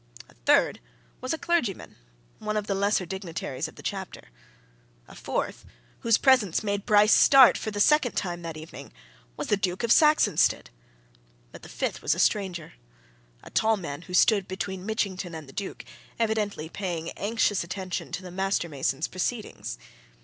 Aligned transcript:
A 0.29 0.33
third 0.47 0.79
was 1.21 1.31
a 1.31 1.37
clergyman 1.37 1.95
one 2.39 2.57
of 2.57 2.65
the 2.65 2.73
lesser 2.73 3.05
dignitaries 3.05 3.67
of 3.67 3.75
the 3.75 3.83
Chapter. 3.83 4.29
A 5.07 5.13
fourth 5.13 5.63
whose 5.99 6.17
presence 6.17 6.63
made 6.63 6.87
Bryce 6.87 7.13
start 7.13 7.55
for 7.55 7.69
the 7.69 7.79
second 7.79 8.13
time 8.13 8.41
that 8.41 8.57
evening 8.57 8.91
was 9.37 9.49
the 9.49 9.57
Duke 9.57 9.83
of 9.83 9.91
Saxonsteade. 9.91 10.71
But 11.51 11.61
the 11.61 11.69
fifth 11.69 12.01
was 12.01 12.15
a 12.15 12.17
stranger 12.19 12.73
a 13.43 13.51
tall 13.51 13.77
man 13.77 14.01
who 14.01 14.15
stood 14.15 14.47
between 14.47 14.87
Mitchington 14.87 15.35
and 15.35 15.47
the 15.47 15.53
Duke, 15.53 15.85
evidently 16.17 16.67
paying 16.67 17.11
anxious 17.11 17.63
attention 17.63 18.11
to 18.13 18.23
the 18.23 18.31
master 18.31 18.67
mason's 18.67 19.07
proceedings. 19.07 19.77